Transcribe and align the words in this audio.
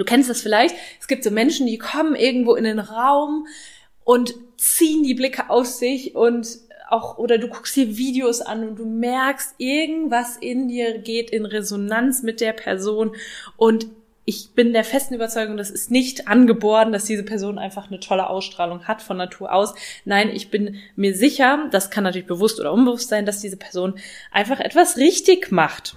Du 0.00 0.06
kennst 0.06 0.30
das 0.30 0.40
vielleicht. 0.40 0.74
Es 0.98 1.08
gibt 1.08 1.24
so 1.24 1.30
Menschen, 1.30 1.66
die 1.66 1.76
kommen 1.76 2.14
irgendwo 2.14 2.54
in 2.54 2.64
den 2.64 2.78
Raum 2.78 3.46
und 4.02 4.34
ziehen 4.56 5.02
die 5.02 5.12
Blicke 5.12 5.50
auf 5.50 5.66
sich 5.66 6.14
und 6.14 6.48
auch, 6.88 7.18
oder 7.18 7.36
du 7.36 7.48
guckst 7.48 7.76
dir 7.76 7.98
Videos 7.98 8.40
an 8.40 8.66
und 8.66 8.78
du 8.78 8.86
merkst, 8.86 9.56
irgendwas 9.58 10.38
in 10.38 10.68
dir 10.68 10.98
geht 10.98 11.28
in 11.30 11.44
Resonanz 11.44 12.22
mit 12.22 12.40
der 12.40 12.54
Person 12.54 13.14
und 13.58 13.88
ich 14.24 14.52
bin 14.54 14.72
der 14.72 14.84
festen 14.84 15.14
Überzeugung, 15.14 15.58
das 15.58 15.70
ist 15.70 15.90
nicht 15.90 16.28
angeboren, 16.28 16.92
dass 16.92 17.04
diese 17.04 17.22
Person 17.22 17.58
einfach 17.58 17.88
eine 17.88 18.00
tolle 18.00 18.30
Ausstrahlung 18.30 18.84
hat 18.84 19.02
von 19.02 19.18
Natur 19.18 19.52
aus. 19.52 19.74
Nein, 20.04 20.30
ich 20.32 20.50
bin 20.50 20.76
mir 20.96 21.14
sicher, 21.14 21.68
das 21.72 21.90
kann 21.90 22.04
natürlich 22.04 22.28
bewusst 22.28 22.58
oder 22.58 22.72
unbewusst 22.72 23.08
sein, 23.08 23.26
dass 23.26 23.40
diese 23.40 23.56
Person 23.56 23.98
einfach 24.30 24.60
etwas 24.60 24.96
richtig 24.96 25.52
macht. 25.52 25.96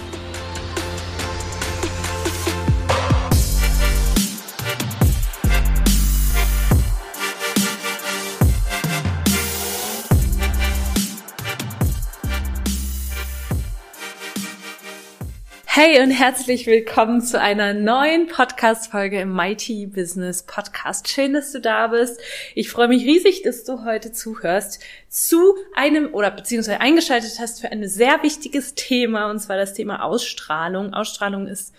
Hey 15.83 15.99
und 15.99 16.11
herzlich 16.11 16.67
willkommen 16.67 17.21
zu 17.21 17.41
einer 17.41 17.73
neuen 17.73 18.27
Podcast-Folge 18.27 19.19
im 19.19 19.33
Mighty 19.33 19.87
Business 19.87 20.43
Podcast. 20.43 21.09
Schön, 21.09 21.33
dass 21.33 21.51
du 21.53 21.59
da 21.59 21.87
bist. 21.87 22.21
Ich 22.53 22.69
freue 22.69 22.87
mich 22.87 23.03
riesig, 23.03 23.41
dass 23.41 23.63
du 23.63 23.83
heute 23.83 24.11
zuhörst 24.11 24.83
zu 25.09 25.55
einem 25.73 26.13
oder 26.13 26.29
beziehungsweise 26.29 26.81
eingeschaltet 26.81 27.39
hast 27.39 27.61
für 27.61 27.71
ein 27.71 27.87
sehr 27.87 28.21
wichtiges 28.21 28.75
Thema 28.75 29.31
und 29.31 29.39
zwar 29.39 29.57
das 29.57 29.73
Thema 29.73 30.03
Ausstrahlung. 30.03 30.93
Ausstrahlung 30.93 31.47
ist 31.47 31.73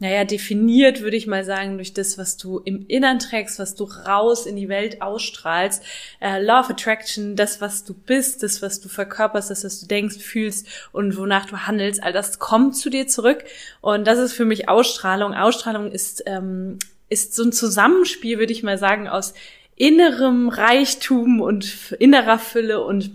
naja, 0.00 0.24
definiert, 0.24 1.02
würde 1.02 1.16
ich 1.16 1.26
mal 1.26 1.44
sagen, 1.44 1.76
durch 1.76 1.94
das, 1.94 2.18
was 2.18 2.36
du 2.36 2.58
im 2.58 2.84
Innern 2.88 3.20
trägst, 3.20 3.58
was 3.58 3.74
du 3.74 3.84
raus 3.84 4.44
in 4.44 4.56
die 4.56 4.68
Welt 4.68 5.00
ausstrahlst. 5.00 5.82
Äh, 6.20 6.42
Law 6.42 6.60
of 6.60 6.70
Attraction, 6.70 7.36
das, 7.36 7.60
was 7.60 7.84
du 7.84 7.94
bist, 7.94 8.42
das, 8.42 8.60
was 8.60 8.80
du 8.80 8.88
verkörperst, 8.88 9.50
das, 9.50 9.64
was 9.64 9.80
du 9.80 9.86
denkst, 9.86 10.18
fühlst 10.18 10.66
und 10.92 11.16
wonach 11.16 11.46
du 11.46 11.56
handelst, 11.58 12.02
all 12.02 12.12
das 12.12 12.38
kommt 12.38 12.76
zu 12.76 12.90
dir 12.90 13.06
zurück. 13.06 13.44
Und 13.80 14.06
das 14.06 14.18
ist 14.18 14.32
für 14.32 14.44
mich 14.44 14.68
Ausstrahlung. 14.68 15.32
Ausstrahlung 15.32 15.90
ist, 15.92 16.24
ähm, 16.26 16.78
ist 17.08 17.34
so 17.34 17.44
ein 17.44 17.52
Zusammenspiel, 17.52 18.38
würde 18.38 18.52
ich 18.52 18.64
mal 18.64 18.78
sagen, 18.78 19.08
aus 19.08 19.32
innerem 19.76 20.48
Reichtum 20.48 21.40
und 21.40 21.92
innerer 21.98 22.38
Fülle 22.38 22.84
und 22.84 23.10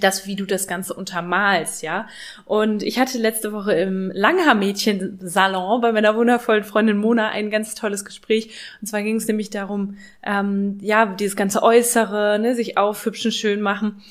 das, 0.00 0.26
wie 0.26 0.36
du 0.36 0.44
das 0.44 0.66
Ganze 0.66 0.94
untermalst, 0.94 1.82
ja. 1.82 2.08
Und 2.44 2.82
ich 2.82 2.98
hatte 2.98 3.18
letzte 3.18 3.52
Woche 3.52 3.72
im 3.74 4.10
Langhaar-Mädchen-Salon 4.14 5.80
bei 5.80 5.92
meiner 5.92 6.16
wundervollen 6.16 6.64
Freundin 6.64 6.98
Mona 6.98 7.28
ein 7.28 7.50
ganz 7.50 7.74
tolles 7.74 8.04
Gespräch. 8.04 8.50
Und 8.80 8.86
zwar 8.88 9.02
ging 9.02 9.16
es 9.16 9.26
nämlich 9.26 9.50
darum, 9.50 9.96
ähm, 10.22 10.78
ja, 10.80 11.06
dieses 11.06 11.36
ganze 11.36 11.62
Äußere, 11.62 12.38
ne, 12.40 12.54
sich 12.54 12.76
aufhübschen, 12.76 13.32
schön 13.32 13.60
machen 13.60 14.02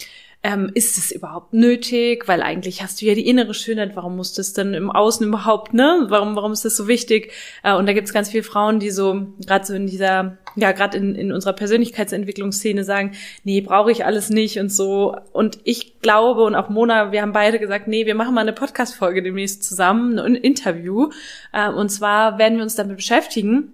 ähm, 0.42 0.72
ist 0.74 0.98
es 0.98 1.12
überhaupt 1.12 1.54
nötig? 1.54 2.28
Weil 2.28 2.42
eigentlich 2.42 2.82
hast 2.82 3.02
du 3.02 3.06
ja 3.06 3.14
die 3.14 3.28
innere 3.28 3.54
Schönheit, 3.54 3.96
warum 3.96 4.16
muss 4.16 4.34
das 4.34 4.54
denn 4.54 4.74
im 4.74 4.90
Außen 4.90 5.28
überhaupt, 5.28 5.74
ne? 5.74 6.06
Warum, 6.08 6.36
warum 6.36 6.54
ist 6.54 6.66
das 6.66 6.78
so 6.78 6.88
wichtig? 6.88 7.32
Äh, 7.64 7.74
und 7.76 7.88
da 7.88 7.94
gibt 7.94 8.08
es 8.08 8.14
ganz 8.14 8.30
viele 8.30 8.44
Frauen, 8.44 8.80
die 8.80 8.92
so, 8.92 9.28
gerade 9.46 9.66
so 9.66 9.74
in 9.74 9.88
dieser, 9.88 10.38
ja, 10.60 10.72
gerade 10.72 10.98
in, 10.98 11.16
in 11.16 11.32
unserer 11.32 11.54
Persönlichkeitsentwicklungsszene 11.54 12.84
sagen, 12.84 13.14
nee, 13.44 13.62
brauche 13.62 13.92
ich 13.92 14.06
alles 14.06 14.30
nicht 14.30 14.60
und 14.60 14.72
so. 14.72 15.16
Und 15.32 15.60
ich 15.64 16.00
glaube, 16.02 16.44
und 16.44 16.56
auch 16.56 16.70
Mona, 16.70 17.12
wir 17.12 17.22
haben 17.22 17.34
beide 17.34 17.60
gesagt, 17.60 17.88
nee, 17.88 18.06
wir 18.06 18.16
machen 18.16 18.34
mal 18.36 18.42
eine 18.42 18.54
Podcast-Folge 18.54 19.24
demnächst 19.24 19.64
zusammen, 19.64 20.20
ein 20.20 20.36
Interview. 20.36 21.10
Äh, 21.54 21.70
und 21.70 21.90
zwar 21.90 22.38
werden 22.38 22.58
wir 22.58 22.64
uns 22.64 22.76
damit 22.76 22.98
beschäftigen, 22.98 23.74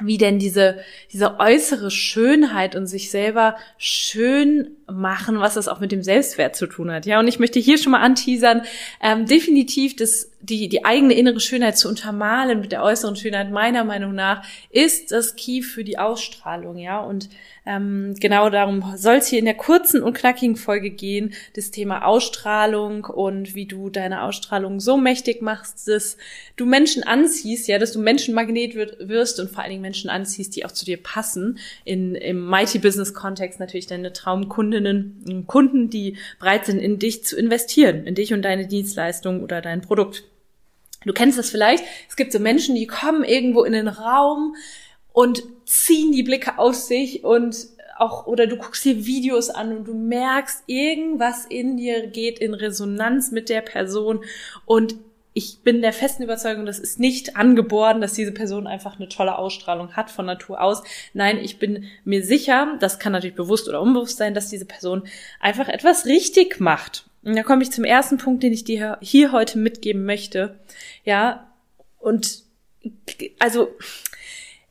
wie 0.00 0.18
denn 0.18 0.38
diese, 0.38 0.78
diese 1.12 1.40
äußere 1.40 1.90
Schönheit 1.90 2.76
und 2.76 2.86
sich 2.86 3.10
selber 3.10 3.56
schön 3.78 4.76
machen, 4.86 5.40
was 5.40 5.54
das 5.54 5.66
auch 5.66 5.80
mit 5.80 5.90
dem 5.90 6.04
Selbstwert 6.04 6.54
zu 6.54 6.68
tun 6.68 6.90
hat. 6.92 7.04
Ja, 7.04 7.18
und 7.18 7.26
ich 7.26 7.40
möchte 7.40 7.58
hier 7.58 7.78
schon 7.78 7.92
mal 7.92 8.00
anteasern, 8.00 8.62
ähm, 9.02 9.26
definitiv 9.26 9.96
das, 9.96 10.30
die, 10.40 10.68
die 10.68 10.84
eigene 10.84 11.14
innere 11.14 11.40
Schönheit 11.40 11.76
zu 11.76 11.88
untermalen 11.88 12.60
mit 12.60 12.72
der 12.72 12.82
äußeren 12.82 13.16
Schönheit, 13.16 13.50
meiner 13.50 13.84
Meinung 13.84 14.14
nach, 14.14 14.46
ist 14.70 15.10
das 15.10 15.36
Key 15.36 15.62
für 15.62 15.84
die 15.84 15.98
Ausstrahlung, 15.98 16.78
ja. 16.78 17.00
Und 17.00 17.28
ähm, 17.66 18.14
genau 18.18 18.48
darum 18.48 18.94
soll 18.96 19.16
es 19.16 19.26
hier 19.26 19.40
in 19.40 19.44
der 19.44 19.54
kurzen 19.54 20.02
und 20.02 20.14
knackigen 20.14 20.56
Folge 20.56 20.90
gehen, 20.90 21.34
das 21.54 21.70
Thema 21.70 22.06
Ausstrahlung 22.06 23.04
und 23.04 23.54
wie 23.54 23.66
du 23.66 23.90
deine 23.90 24.22
Ausstrahlung 24.22 24.80
so 24.80 24.96
mächtig 24.96 25.42
machst, 25.42 25.86
dass 25.88 26.16
du 26.56 26.64
Menschen 26.64 27.02
anziehst, 27.02 27.68
ja, 27.68 27.78
dass 27.78 27.92
du 27.92 27.98
Menschenmagnet 27.98 28.74
wirst 28.74 29.40
und 29.40 29.50
vor 29.50 29.62
allen 29.62 29.70
Dingen 29.70 29.82
Menschen 29.82 30.08
anziehst, 30.08 30.56
die 30.56 30.64
auch 30.64 30.72
zu 30.72 30.84
dir 30.84 31.02
passen. 31.02 31.58
In, 31.84 32.14
Im 32.14 32.46
Mighty-Business-Kontext 32.48 33.60
natürlich 33.60 33.86
deine 33.86 34.12
Traumkundinnen, 34.12 35.44
Kunden, 35.46 35.90
die 35.90 36.16
bereit 36.38 36.64
sind, 36.64 36.78
in 36.78 36.98
dich 36.98 37.24
zu 37.24 37.36
investieren, 37.36 38.06
in 38.06 38.14
dich 38.14 38.32
und 38.32 38.42
deine 38.42 38.66
Dienstleistung 38.66 39.42
oder 39.42 39.60
dein 39.60 39.82
Produkt. 39.82 40.24
Du 41.04 41.12
kennst 41.12 41.38
das 41.38 41.50
vielleicht. 41.50 41.84
Es 42.08 42.16
gibt 42.16 42.32
so 42.32 42.38
Menschen, 42.38 42.74
die 42.74 42.86
kommen 42.86 43.24
irgendwo 43.24 43.64
in 43.64 43.72
den 43.72 43.88
Raum, 43.88 44.54
und 45.18 45.42
ziehen 45.64 46.12
die 46.12 46.22
Blicke 46.22 46.60
auf 46.60 46.76
sich 46.76 47.24
und 47.24 47.56
auch, 47.96 48.28
oder 48.28 48.46
du 48.46 48.56
guckst 48.56 48.84
dir 48.84 49.04
Videos 49.04 49.50
an 49.50 49.76
und 49.76 49.88
du 49.88 49.94
merkst, 49.94 50.62
irgendwas 50.68 51.44
in 51.44 51.76
dir 51.76 52.06
geht 52.06 52.38
in 52.38 52.54
Resonanz 52.54 53.32
mit 53.32 53.48
der 53.48 53.62
Person 53.62 54.24
und 54.64 54.94
ich 55.32 55.58
bin 55.64 55.82
der 55.82 55.92
festen 55.92 56.22
Überzeugung, 56.22 56.66
das 56.66 56.78
ist 56.78 57.00
nicht 57.00 57.36
angeboren, 57.36 58.00
dass 58.00 58.12
diese 58.12 58.30
Person 58.30 58.68
einfach 58.68 59.00
eine 59.00 59.08
tolle 59.08 59.36
Ausstrahlung 59.36 59.96
hat 59.96 60.08
von 60.08 60.26
Natur 60.26 60.60
aus. 60.60 60.84
Nein, 61.14 61.38
ich 61.38 61.58
bin 61.58 61.86
mir 62.04 62.24
sicher, 62.24 62.76
das 62.78 63.00
kann 63.00 63.12
natürlich 63.12 63.34
bewusst 63.34 63.68
oder 63.68 63.80
unbewusst 63.80 64.18
sein, 64.18 64.34
dass 64.34 64.50
diese 64.50 64.66
Person 64.66 65.02
einfach 65.40 65.68
etwas 65.68 66.06
richtig 66.06 66.60
macht. 66.60 67.07
Und 67.22 67.36
da 67.36 67.42
komme 67.42 67.62
ich 67.62 67.72
zum 67.72 67.84
ersten 67.84 68.18
Punkt, 68.18 68.42
den 68.42 68.52
ich 68.52 68.64
dir 68.64 68.98
hier 69.00 69.32
heute 69.32 69.58
mitgeben 69.58 70.04
möchte. 70.04 70.58
Ja, 71.04 71.50
und 71.98 72.42
also 73.38 73.76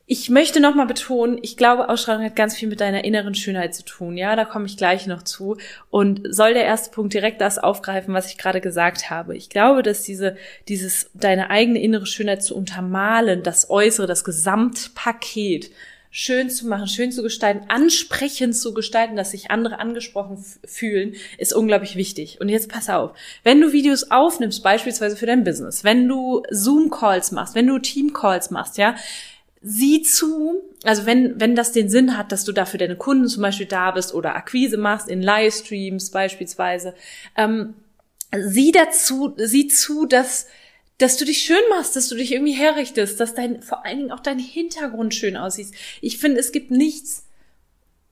ich 0.10 0.30
möchte 0.30 0.62
nochmal 0.62 0.86
betonen, 0.86 1.38
ich 1.42 1.58
glaube, 1.58 1.90
Ausstrahlung 1.90 2.24
hat 2.24 2.38
ganz 2.38 2.56
viel 2.56 2.70
mit 2.70 2.80
deiner 2.80 3.04
inneren 3.04 3.36
Schönheit 3.36 3.76
zu 3.76 3.84
tun. 3.84 4.16
Ja, 4.16 4.38
da 4.38 4.46
komme 4.46 4.66
ich 4.66 4.78
gleich 4.78 5.06
noch 5.06 5.22
zu. 5.22 5.58
Und 5.90 6.22
soll 6.34 6.54
der 6.54 6.64
erste 6.64 6.92
Punkt 6.92 7.14
direkt 7.14 7.42
das 7.42 7.60
aufgreifen, 7.60 8.14
was 8.14 8.32
ich 8.32 8.38
gerade 8.38 8.62
gesagt 8.62 9.10
habe. 9.10 9.36
Ich 9.36 9.50
glaube, 9.50 9.84
dass 9.84 10.04
diese, 10.04 10.38
dieses, 10.70 11.10
deine 11.14 11.50
eigene 11.50 11.82
innere 11.82 12.06
Schönheit 12.06 12.42
zu 12.42 12.56
untermalen, 12.56 13.44
das 13.44 13.70
Äußere, 13.70 14.08
das 14.08 14.24
Gesamtpaket 14.24 15.72
schön 16.20 16.50
zu 16.50 16.68
machen, 16.68 16.88
schön 16.88 17.12
zu 17.12 17.22
gestalten, 17.22 17.70
ansprechend 17.70 18.58
zu 18.58 18.74
gestalten, 18.74 19.16
dass 19.16 19.30
sich 19.30 19.52
andere 19.52 19.78
angesprochen 19.80 20.44
fühlen, 20.66 21.14
ist 21.38 21.54
unglaublich 21.54 21.96
wichtig. 21.96 22.42
Und 22.42 22.50
jetzt 22.50 22.70
pass 22.70 22.90
auf, 22.90 23.12
wenn 23.44 23.62
du 23.62 23.72
Videos 23.72 24.10
aufnimmst, 24.10 24.64
beispielsweise 24.64 25.16
für 25.16 25.28
dein 25.28 25.44
Business, 25.44 25.84
wenn 25.84 26.08
du 26.08 26.42
Zoom-Calls 26.50 27.32
machst, 27.34 27.54
wenn 27.54 27.68
du 27.68 27.78
Team-Calls 27.78 28.50
machst, 28.50 28.80
ja, 28.80 28.96
sieh 29.62 30.02
zu, 30.02 30.64
also 30.84 31.06
wenn, 31.06 31.40
wenn 31.40 31.56
das 31.56 31.72
den 31.72 31.88
Sinn 31.88 32.18
hat, 32.18 32.32
dass 32.32 32.46
du 32.46 32.52
dafür 32.52 32.80
deine 32.80 32.96
Kunden 32.96 33.28
zum 33.28 33.44
Beispiel 33.44 33.68
da 33.68 33.92
bist 33.92 34.12
oder 34.12 34.36
Akquise 34.36 34.78
machst 34.78 35.10
in 35.10 35.22
Livestreams 35.22 36.10
beispielsweise, 36.10 36.96
ähm, 37.36 37.76
sieh 38.36 38.72
dazu, 38.72 39.36
sieh 39.38 39.68
zu, 39.68 40.08
dass, 40.08 40.48
dass 40.98 41.18
du 41.18 41.26
dich 41.26 41.40
schön 41.40 41.62
machst, 41.70 41.96
dass 41.96 42.10
du 42.10 42.16
dich 42.16 42.32
irgendwie 42.32 42.54
herrichtest, 42.54 43.20
dass 43.20 43.36
dein, 43.36 43.62
vor 43.62 43.86
allen 43.86 43.98
Dingen 43.98 44.12
auch 44.12 44.20
dein 44.20 44.40
Hintergrund 44.40 45.14
schön 45.14 45.38
aussieht. 45.38 45.70
Ich 46.02 46.18
finde, 46.18 46.40
es 46.40 46.52
gibt 46.52 46.72
nichts 46.72 47.28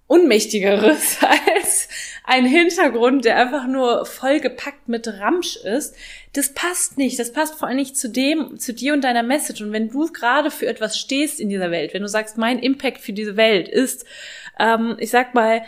Unmächtigeres 0.07 1.17
als 1.55 1.87
ein 2.25 2.45
Hintergrund, 2.45 3.25
der 3.25 3.37
einfach 3.37 3.65
nur 3.65 4.05
vollgepackt 4.05 4.87
mit 4.87 5.07
Ramsch 5.07 5.55
ist. 5.57 5.95
Das 6.33 6.53
passt 6.53 6.97
nicht. 6.97 7.17
Das 7.17 7.31
passt 7.31 7.55
vor 7.55 7.67
allem 7.67 7.77
nicht 7.77 7.97
zu 7.97 8.09
dem, 8.09 8.59
zu 8.59 8.73
dir 8.73 8.93
und 8.93 9.03
deiner 9.03 9.23
Message. 9.23 9.61
Und 9.61 9.71
wenn 9.71 9.89
du 9.89 10.11
gerade 10.11 10.51
für 10.51 10.67
etwas 10.67 10.99
stehst 10.99 11.39
in 11.39 11.49
dieser 11.49 11.71
Welt, 11.71 11.93
wenn 11.93 12.03
du 12.03 12.07
sagst, 12.07 12.37
mein 12.37 12.59
Impact 12.59 12.99
für 12.99 13.13
diese 13.13 13.35
Welt 13.35 13.67
ist, 13.67 14.05
ähm, 14.59 14.95
ich 14.99 15.09
sag 15.09 15.33
mal, 15.33 15.63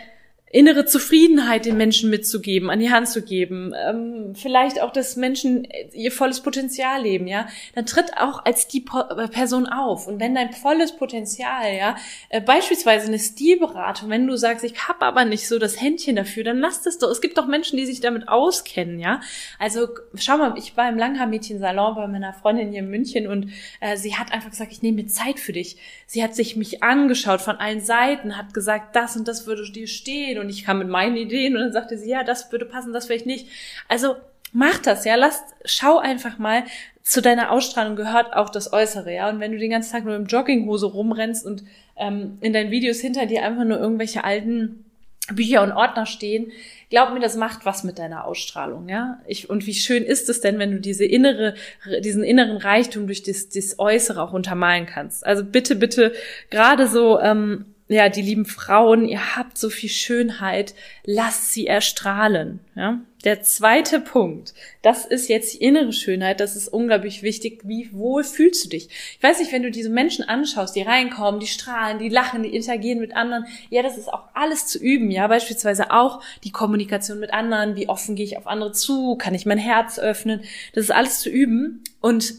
innere 0.50 0.86
Zufriedenheit 0.86 1.66
den 1.66 1.76
Menschen 1.76 2.08
mitzugeben, 2.08 2.70
an 2.70 2.78
die 2.78 2.90
Hand 2.90 3.08
zu 3.08 3.22
geben, 3.22 3.74
ähm, 3.86 4.34
vielleicht 4.34 4.80
auch, 4.80 4.92
dass 4.92 5.16
Menschen 5.16 5.68
ihr 5.92 6.10
volles 6.10 6.40
Potenzial 6.40 7.02
leben, 7.02 7.26
ja, 7.26 7.48
dann 7.74 7.84
tritt 7.84 8.16
auch 8.16 8.44
als 8.44 8.66
die 8.66 8.84
äh, 8.86 9.28
Person 9.28 9.66
auf. 9.66 10.06
Und 10.06 10.20
wenn 10.20 10.34
dein 10.34 10.52
volles 10.52 10.96
Potenzial, 10.96 11.74
ja, 11.76 11.96
äh, 12.30 12.40
beispielsweise 12.40 13.08
eine 13.08 13.18
Stilberatung, 13.18 14.08
wenn 14.08 14.26
du 14.26 14.36
sagst, 14.36 14.64
ich 14.64 14.88
habe 14.88 15.04
aber 15.04 15.26
nicht 15.26 15.46
so 15.46 15.58
das 15.58 15.80
Händchen 15.80 16.16
dafür, 16.16 16.44
dann 16.44 16.58
lass 16.58 16.82
das 16.82 16.98
doch. 16.98 17.10
Es 17.10 17.20
gibt 17.20 17.36
doch 17.36 17.46
Menschen, 17.46 17.76
die 17.76 17.84
sich 17.84 18.00
damit 18.00 18.28
auskennen, 18.28 18.98
ja. 18.98 19.20
Also 19.58 19.88
schau 20.14 20.38
mal, 20.38 20.54
ich 20.56 20.76
war 20.78 20.88
im 20.88 20.96
Langhaar-Mädchen-Salon 20.96 21.94
bei 21.94 22.06
meiner 22.06 22.32
Freundin 22.32 22.70
hier 22.70 22.80
in 22.80 22.90
München 22.90 23.26
und 23.26 23.50
äh, 23.80 23.96
sie 23.98 24.16
hat 24.16 24.32
einfach 24.32 24.50
gesagt, 24.50 24.72
ich 24.72 24.80
nehme 24.80 25.02
mir 25.02 25.08
Zeit 25.08 25.38
für 25.38 25.52
dich. 25.52 25.76
Sie 26.06 26.22
hat 26.22 26.34
sich 26.34 26.56
mich 26.56 26.82
angeschaut 26.82 27.42
von 27.42 27.56
allen 27.56 27.80
Seiten, 27.80 28.38
hat 28.38 28.54
gesagt, 28.54 28.96
das 28.96 29.14
und 29.14 29.28
das 29.28 29.46
würde 29.46 29.70
dir 29.70 29.86
stehen 29.86 30.37
und 30.38 30.48
ich 30.48 30.64
kam 30.64 30.78
mit 30.78 30.88
meinen 30.88 31.16
Ideen 31.16 31.54
und 31.56 31.62
dann 31.62 31.72
sagte 31.72 31.98
sie, 31.98 32.10
ja, 32.10 32.24
das 32.24 32.50
würde 32.52 32.64
passen, 32.64 32.92
das 32.92 33.06
vielleicht 33.06 33.26
nicht. 33.26 33.48
Also 33.88 34.16
mach 34.52 34.78
das, 34.78 35.04
ja, 35.04 35.14
lass, 35.14 35.42
schau 35.64 35.98
einfach 35.98 36.38
mal, 36.38 36.64
zu 37.02 37.22
deiner 37.22 37.50
Ausstrahlung 37.50 37.96
gehört 37.96 38.34
auch 38.34 38.50
das 38.50 38.72
Äußere, 38.72 39.14
ja. 39.14 39.28
Und 39.30 39.40
wenn 39.40 39.52
du 39.52 39.58
den 39.58 39.70
ganzen 39.70 39.92
Tag 39.92 40.04
nur 40.04 40.14
im 40.14 40.26
Jogginghose 40.26 40.86
rumrennst 40.86 41.46
und 41.46 41.64
ähm, 41.96 42.36
in 42.40 42.52
deinen 42.52 42.70
Videos 42.70 43.00
hinter 43.00 43.26
dir 43.26 43.44
einfach 43.44 43.64
nur 43.64 43.78
irgendwelche 43.78 44.24
alten 44.24 44.84
Bücher 45.32 45.62
und 45.62 45.72
Ordner 45.72 46.06
stehen, 46.06 46.52
glaub 46.90 47.12
mir, 47.12 47.20
das 47.20 47.36
macht 47.36 47.64
was 47.64 47.82
mit 47.84 47.98
deiner 47.98 48.26
Ausstrahlung, 48.26 48.88
ja. 48.88 49.20
Ich, 49.26 49.48
und 49.48 49.66
wie 49.66 49.74
schön 49.74 50.02
ist 50.02 50.28
es 50.28 50.40
denn, 50.40 50.58
wenn 50.58 50.70
du 50.70 50.80
diese 50.80 51.04
innere, 51.04 51.54
diesen 52.00 52.24
inneren 52.24 52.58
Reichtum 52.58 53.06
durch 53.06 53.22
das, 53.22 53.48
das 53.48 53.78
Äußere 53.78 54.22
auch 54.22 54.32
untermalen 54.34 54.84
kannst. 54.84 55.24
Also 55.26 55.44
bitte, 55.44 55.76
bitte, 55.76 56.12
gerade 56.50 56.88
so, 56.88 57.18
ähm, 57.20 57.66
ja, 57.88 58.10
die 58.10 58.22
lieben 58.22 58.44
Frauen, 58.44 59.08
ihr 59.08 59.36
habt 59.36 59.56
so 59.56 59.70
viel 59.70 59.88
Schönheit, 59.88 60.74
lasst 61.04 61.52
sie 61.52 61.66
erstrahlen. 61.66 62.60
Ja? 62.74 63.00
Der 63.24 63.42
zweite 63.42 63.98
Punkt, 63.98 64.52
das 64.82 65.06
ist 65.06 65.28
jetzt 65.28 65.54
die 65.54 65.64
innere 65.64 65.92
Schönheit, 65.92 66.38
das 66.38 66.54
ist 66.54 66.68
unglaublich 66.68 67.22
wichtig. 67.22 67.62
Wie 67.64 67.90
wohl 67.92 68.24
fühlst 68.24 68.66
du 68.66 68.68
dich? 68.68 68.88
Ich 69.16 69.22
weiß 69.22 69.40
nicht, 69.40 69.52
wenn 69.52 69.62
du 69.62 69.70
diese 69.70 69.88
Menschen 69.88 70.28
anschaust, 70.28 70.76
die 70.76 70.82
reinkommen, 70.82 71.40
die 71.40 71.46
strahlen, 71.46 71.98
die 71.98 72.10
lachen, 72.10 72.42
die 72.42 72.54
interagieren 72.54 73.00
mit 73.00 73.16
anderen, 73.16 73.46
ja, 73.70 73.82
das 73.82 73.96
ist 73.96 74.12
auch 74.12 74.24
alles 74.34 74.66
zu 74.66 74.78
üben, 74.78 75.10
ja, 75.10 75.26
beispielsweise 75.26 75.90
auch 75.90 76.22
die 76.44 76.52
Kommunikation 76.52 77.18
mit 77.18 77.32
anderen, 77.32 77.74
wie 77.74 77.88
offen 77.88 78.14
gehe 78.16 78.26
ich 78.26 78.36
auf 78.36 78.46
andere 78.46 78.72
zu, 78.72 79.16
kann 79.16 79.34
ich 79.34 79.46
mein 79.46 79.58
Herz 79.58 79.98
öffnen, 79.98 80.42
das 80.74 80.84
ist 80.84 80.90
alles 80.92 81.20
zu 81.20 81.30
üben 81.30 81.82
und 82.00 82.34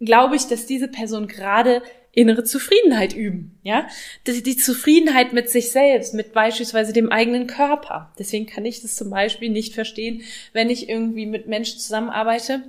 glaube 0.00 0.36
ich, 0.36 0.46
dass 0.46 0.66
diese 0.66 0.88
Person 0.88 1.26
gerade 1.26 1.82
innere 2.18 2.44
Zufriedenheit 2.44 3.14
üben, 3.14 3.58
ja? 3.62 3.86
Die, 4.26 4.42
die 4.42 4.56
Zufriedenheit 4.56 5.32
mit 5.32 5.48
sich 5.48 5.70
selbst, 5.70 6.14
mit 6.14 6.32
beispielsweise 6.32 6.92
dem 6.92 7.12
eigenen 7.12 7.46
Körper. 7.46 8.12
Deswegen 8.18 8.46
kann 8.46 8.64
ich 8.64 8.82
das 8.82 8.96
zum 8.96 9.10
Beispiel 9.10 9.50
nicht 9.50 9.74
verstehen, 9.74 10.22
wenn 10.52 10.68
ich 10.68 10.88
irgendwie 10.88 11.26
mit 11.26 11.46
Menschen 11.46 11.78
zusammenarbeite, 11.78 12.62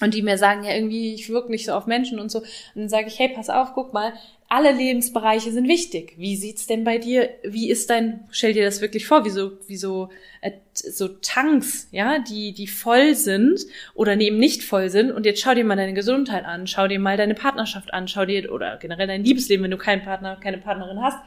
und 0.00 0.14
die 0.14 0.22
mir 0.22 0.36
sagen, 0.36 0.64
ja, 0.64 0.74
irgendwie, 0.74 1.14
ich 1.14 1.28
wirke 1.28 1.50
nicht 1.50 1.64
so 1.64 1.72
auf 1.72 1.86
Menschen 1.86 2.18
und 2.18 2.28
so. 2.28 2.40
Und 2.40 2.46
dann 2.74 2.88
sage 2.88 3.06
ich, 3.06 3.20
hey, 3.20 3.28
pass 3.28 3.48
auf, 3.48 3.72
guck 3.74 3.92
mal, 3.92 4.12
alle 4.52 4.70
Lebensbereiche 4.70 5.50
sind 5.50 5.66
wichtig. 5.66 6.12
Wie 6.18 6.36
sieht's 6.36 6.66
denn 6.66 6.84
bei 6.84 6.98
dir? 6.98 7.30
Wie 7.42 7.70
ist 7.70 7.88
dein, 7.88 8.20
stell 8.30 8.52
dir 8.52 8.62
das 8.62 8.82
wirklich 8.82 9.06
vor, 9.06 9.24
wie 9.24 9.30
so, 9.30 9.52
wie 9.66 9.78
so, 9.78 10.10
äh, 10.42 10.50
so 10.74 11.08
Tanks, 11.08 11.88
ja, 11.90 12.18
die, 12.18 12.52
die 12.52 12.66
voll 12.66 13.14
sind 13.14 13.60
oder 13.94 14.12
eben 14.20 14.36
nicht 14.36 14.62
voll 14.62 14.90
sind. 14.90 15.10
Und 15.10 15.24
jetzt 15.24 15.40
schau 15.40 15.54
dir 15.54 15.64
mal 15.64 15.76
deine 15.76 15.94
Gesundheit 15.94 16.44
an, 16.44 16.66
schau 16.66 16.86
dir 16.86 17.00
mal 17.00 17.16
deine 17.16 17.34
Partnerschaft 17.34 17.94
an, 17.94 18.08
schau 18.08 18.26
dir, 18.26 18.52
oder 18.52 18.76
generell 18.76 19.06
dein 19.06 19.24
Liebesleben, 19.24 19.64
wenn 19.64 19.70
du 19.70 19.78
keinen 19.78 20.02
Partner, 20.02 20.36
keine 20.36 20.58
Partnerin 20.58 21.00
hast. 21.00 21.18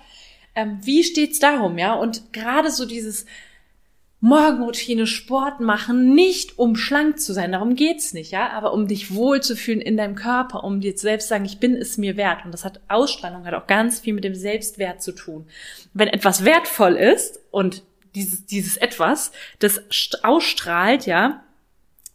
Ähm, 0.54 0.78
wie 0.84 1.04
steht's 1.04 1.40
darum, 1.40 1.80
ja? 1.80 1.96
Und 1.96 2.32
gerade 2.32 2.70
so 2.70 2.86
dieses, 2.86 3.26
Morgenroutine, 4.26 5.06
Sport 5.06 5.60
machen, 5.60 6.16
nicht 6.16 6.58
um 6.58 6.76
schlank 6.76 7.20
zu 7.20 7.32
sein, 7.32 7.52
darum 7.52 7.76
geht's 7.76 8.12
nicht, 8.12 8.32
ja, 8.32 8.50
aber 8.50 8.74
um 8.74 8.88
dich 8.88 9.14
wohlzufühlen 9.14 9.82
in 9.82 9.98
deinem 9.98 10.16
Körper, 10.16 10.64
um 10.64 10.82
dir 10.82 10.98
selbst 10.98 11.28
sagen, 11.28 11.46
ich 11.46 11.60
bin 11.60 11.76
es 11.76 12.00
mir 12.00 12.18
wert. 12.18 12.44
Und 12.44 12.52
das 12.52 12.66
hat 12.66 12.82
Ausstrahlung, 12.88 13.46
hat 13.46 13.54
auch 13.54 13.68
ganz 13.68 14.00
viel 14.00 14.16
mit 14.16 14.24
dem 14.24 14.34
Selbstwert 14.34 15.04
zu 15.04 15.12
tun. 15.12 15.46
Wenn 15.94 16.08
etwas 16.08 16.44
wertvoll 16.44 16.96
ist 16.96 17.40
und 17.52 17.84
dieses, 18.16 18.48
dieses 18.48 18.78
etwas, 18.78 19.32
das 19.60 19.84
ausstrahlt, 20.24 21.06
ja, 21.06 21.44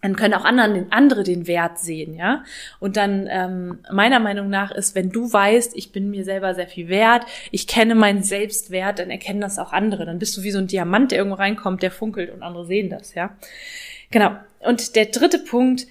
dann 0.03 0.17
können 0.17 0.35
auch 0.35 0.45
anderen, 0.45 0.91
andere 0.91 1.23
den 1.23 1.47
Wert 1.47 1.79
sehen, 1.79 2.15
ja. 2.15 2.45
Und 2.79 2.97
dann 2.97 3.27
ähm, 3.31 3.81
meiner 3.93 4.19
Meinung 4.19 4.49
nach 4.49 4.71
ist, 4.71 4.95
wenn 4.95 5.11
du 5.11 5.31
weißt, 5.31 5.77
ich 5.77 5.93
bin 5.93 6.11
mir 6.11 6.25
selber 6.25 6.55
sehr 6.55 6.69
viel 6.69 6.89
wert, 6.89 7.27
ich 7.51 7.67
kenne 7.67 7.95
meinen 7.95 8.23
Selbstwert, 8.23 8.99
dann 8.99 9.11
erkennen 9.11 9.41
das 9.41 9.59
auch 9.59 9.73
andere. 9.73 10.07
Dann 10.07 10.19
bist 10.19 10.37
du 10.37 10.43
wie 10.43 10.51
so 10.51 10.59
ein 10.59 10.67
Diamant, 10.67 11.11
der 11.11 11.19
irgendwo 11.19 11.37
reinkommt, 11.37 11.83
der 11.83 11.91
funkelt 11.91 12.33
und 12.33 12.43
andere 12.43 12.65
sehen 12.65 12.89
das, 12.89 13.15
ja. 13.15 13.37
Genau. 14.11 14.33
Und 14.61 14.97
der 14.97 15.07
dritte 15.07 15.39
Punkt 15.39 15.87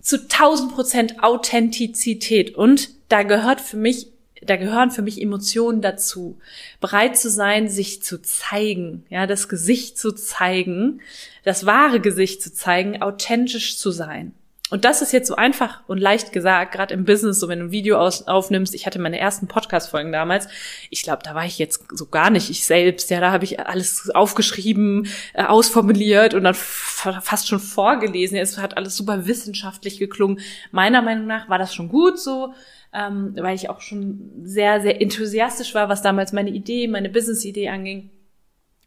zu 0.00 0.16
1000 0.22 0.74
Prozent 0.74 1.22
Authentizität. 1.22 2.54
Und 2.54 2.90
da 3.08 3.22
gehört 3.22 3.60
für 3.60 3.78
mich 3.78 4.08
da 4.46 4.56
gehören 4.56 4.90
für 4.90 5.02
mich 5.02 5.20
Emotionen 5.20 5.82
dazu. 5.82 6.38
Bereit 6.80 7.16
zu 7.16 7.30
sein, 7.30 7.68
sich 7.68 8.02
zu 8.02 8.20
zeigen, 8.22 9.04
ja, 9.08 9.26
das 9.26 9.48
Gesicht 9.48 9.98
zu 9.98 10.12
zeigen, 10.12 11.00
das 11.44 11.66
wahre 11.66 12.00
Gesicht 12.00 12.42
zu 12.42 12.52
zeigen, 12.52 13.02
authentisch 13.02 13.78
zu 13.78 13.90
sein. 13.90 14.32
Und 14.70 14.86
das 14.86 15.02
ist 15.02 15.12
jetzt 15.12 15.28
so 15.28 15.36
einfach 15.36 15.80
und 15.88 15.98
leicht 15.98 16.32
gesagt, 16.32 16.72
gerade 16.72 16.94
im 16.94 17.04
Business, 17.04 17.38
so 17.38 17.48
wenn 17.48 17.60
du 17.60 17.66
ein 17.66 17.70
Video 17.70 17.98
aus, 17.98 18.26
aufnimmst. 18.26 18.74
Ich 18.74 18.86
hatte 18.86 18.98
meine 18.98 19.20
ersten 19.20 19.46
Podcast-Folgen 19.46 20.10
damals. 20.10 20.48
Ich 20.88 21.02
glaube, 21.02 21.22
da 21.22 21.34
war 21.34 21.44
ich 21.44 21.58
jetzt 21.58 21.84
so 21.92 22.06
gar 22.06 22.30
nicht 22.30 22.48
ich 22.48 22.64
selbst. 22.64 23.10
Ja, 23.10 23.20
da 23.20 23.30
habe 23.30 23.44
ich 23.44 23.60
alles 23.60 24.10
aufgeschrieben, 24.10 25.06
äh, 25.34 25.44
ausformuliert 25.44 26.32
und 26.32 26.44
dann 26.44 26.54
fast 26.54 27.46
schon 27.46 27.60
vorgelesen. 27.60 28.38
Es 28.38 28.56
hat 28.56 28.76
alles 28.76 28.96
super 28.96 29.26
wissenschaftlich 29.26 29.98
geklungen. 29.98 30.40
Meiner 30.72 31.02
Meinung 31.02 31.26
nach 31.26 31.48
war 31.48 31.58
das 31.58 31.74
schon 31.74 31.88
gut 31.88 32.18
so 32.18 32.54
ähm, 32.94 33.34
weil 33.36 33.56
ich 33.56 33.68
auch 33.68 33.80
schon 33.80 34.30
sehr, 34.44 34.80
sehr 34.80 35.00
enthusiastisch 35.00 35.74
war, 35.74 35.88
was 35.88 36.02
damals 36.02 36.32
meine 36.32 36.50
Idee, 36.50 36.86
meine 36.86 37.10
Business-Idee 37.10 37.68
anging. 37.68 38.10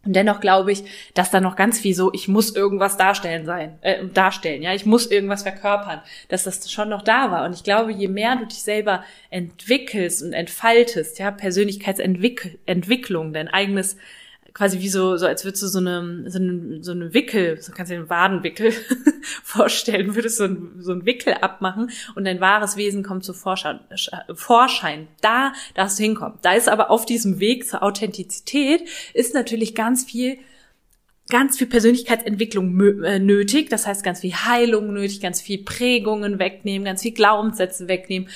Und 0.05 0.15
dennoch 0.15 0.39
glaube 0.39 0.71
ich, 0.71 0.83
dass 1.15 1.31
da 1.31 1.41
noch 1.41 1.57
ganz 1.57 1.79
viel 1.79 1.93
so, 1.93 2.13
ich 2.13 2.29
muss 2.29 2.55
irgendwas 2.55 2.95
darstellen 2.95 3.45
sein, 3.45 3.77
äh, 3.81 4.05
darstellen, 4.05 4.61
ja, 4.61 4.73
ich 4.73 4.85
muss 4.85 5.07
irgendwas 5.07 5.43
verkörpern, 5.43 6.01
dass 6.29 6.45
das 6.45 6.71
schon 6.71 6.87
noch 6.87 7.01
da 7.01 7.29
war. 7.29 7.45
Und 7.45 7.53
ich 7.53 7.63
glaube, 7.63 7.91
je 7.91 8.07
mehr 8.07 8.37
du 8.37 8.45
dich 8.45 8.63
selber 8.63 9.03
entwickelst 9.29 10.23
und 10.23 10.31
entfaltest, 10.31 11.19
ja, 11.19 11.31
Persönlichkeitsentwicklung, 11.31 13.33
dein 13.33 13.49
eigenes 13.49 13.97
quasi 14.57 14.79
wie 14.79 14.89
so, 14.89 15.17
so 15.17 15.27
als 15.27 15.45
würdest 15.45 15.61
du 15.61 15.67
so 15.67 15.77
eine, 15.77 16.23
so 16.31 16.39
eine, 16.39 16.83
so 16.83 16.91
eine 16.91 17.13
Wickel, 17.13 17.61
so 17.61 17.71
kannst 17.71 17.91
du 17.91 17.95
dir 17.95 17.99
einen 17.99 18.09
Wadenwickel 18.09 18.73
vorstellen, 19.43 20.15
würdest 20.15 20.37
so 20.37 20.45
ein, 20.45 20.77
so 20.79 20.93
ein 20.93 21.05
Wickel 21.05 21.35
abmachen 21.35 21.91
und 22.15 22.25
dein 22.25 22.41
wahres 22.41 22.75
Wesen 22.75 23.03
kommt 23.03 23.23
zu 23.23 23.33
Vorschein. 23.33 23.79
Vorschein. 24.33 25.09
Da 25.21 25.53
darfst 25.75 25.99
du 25.99 26.03
hinkommen. 26.03 26.39
Da 26.41 26.53
ist 26.53 26.69
aber 26.69 26.89
auf 26.89 27.05
diesem 27.05 27.39
Weg 27.39 27.67
zur 27.67 27.83
Authentizität 27.83 28.81
ist 29.13 29.35
natürlich 29.35 29.75
ganz 29.75 30.05
viel 30.05 30.39
ganz 31.29 31.57
viel 31.57 31.67
Persönlichkeitsentwicklung 31.67 33.03
äh, 33.03 33.19
nötig, 33.19 33.69
das 33.69 33.85
heißt 33.85 34.01
ganz 34.01 34.21
viel 34.21 34.33
Heilung 34.33 34.93
nötig, 34.93 35.19
ganz 35.19 35.41
viel 35.41 35.61
Prägungen 35.63 36.39
wegnehmen, 36.39 36.85
ganz 36.85 37.01
viel 37.01 37.11
Glaubenssätze 37.11 37.89
wegnehmen, 37.89 38.29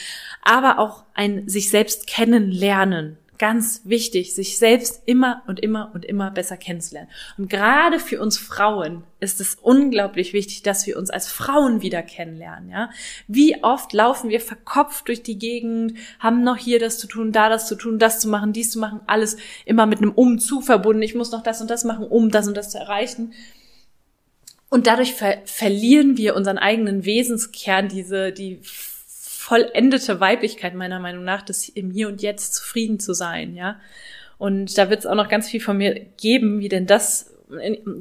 aber 0.44 0.78
auch 0.78 1.06
ein 1.14 1.48
sich 1.48 1.70
selbst 1.70 2.06
kennenlernen 2.06 3.18
ganz 3.42 3.82
wichtig, 3.86 4.36
sich 4.36 4.60
selbst 4.60 5.02
immer 5.08 5.42
und 5.48 5.60
immer 5.60 5.90
und 5.96 6.06
immer 6.06 6.30
besser 6.30 6.58
kennenzulernen. 6.58 7.10
Und 7.40 7.50
gerade 7.50 7.98
für 7.98 8.22
uns 8.22 8.38
Frauen 8.38 9.04
ist 9.20 9.42
es 9.42 9.56
unglaublich 9.56 10.32
wichtig, 10.32 10.62
dass 10.62 10.86
wir 10.86 10.96
uns 10.96 11.10
als 11.10 11.28
Frauen 11.28 11.82
wieder 11.82 12.04
kennenlernen, 12.04 12.70
ja. 12.70 12.92
Wie 13.28 13.64
oft 13.64 13.94
laufen 13.94 14.30
wir 14.30 14.42
verkopft 14.42 15.08
durch 15.08 15.24
die 15.24 15.40
Gegend, 15.40 15.98
haben 16.20 16.44
noch 16.44 16.58
hier 16.58 16.78
das 16.78 17.00
zu 17.00 17.08
tun, 17.08 17.32
da 17.32 17.50
das 17.50 17.68
zu 17.68 17.74
tun, 17.74 17.98
das 17.98 18.20
zu 18.20 18.30
machen, 18.30 18.54
dies 18.54 18.70
zu 18.70 18.78
machen, 18.78 19.00
alles 19.08 19.38
immer 19.66 19.88
mit 19.88 19.98
einem 19.98 20.12
Umzu 20.12 20.62
verbunden. 20.62 21.02
Ich 21.02 21.16
muss 21.16 21.32
noch 21.32 21.42
das 21.42 21.62
und 21.62 21.72
das 21.72 21.84
machen, 21.84 22.06
um 22.06 22.30
das 22.30 22.48
und 22.48 22.56
das 22.56 22.70
zu 22.70 22.78
erreichen. 22.78 23.34
Und 24.70 24.86
dadurch 24.86 25.16
ver 25.16 25.40
verlieren 25.46 26.16
wir 26.16 26.36
unseren 26.36 26.60
eigenen 26.60 27.06
Wesenskern, 27.06 27.88
diese, 27.88 28.32
die 28.32 28.60
vollendete 29.52 30.22
Weiblichkeit 30.22 30.76
meiner 30.76 31.02
Meinung 31.02 31.26
nach, 31.26 31.42
das 31.42 31.68
im 31.68 31.92
Hier 31.92 32.08
und 32.08 32.22
Jetzt 32.22 32.54
zufrieden 32.56 33.02
zu 33.02 33.12
sein, 33.12 33.54
ja. 33.54 33.82
Und 34.38 34.78
da 34.78 34.90
wird 34.90 35.02
es 35.02 35.06
auch 35.06 35.16
noch 35.16 35.28
ganz 35.28 35.50
viel 35.50 35.60
von 35.60 35.76
mir 35.76 35.94
geben, 36.16 36.62
wie 36.62 36.70
denn 36.70 36.88
das, 36.88 37.34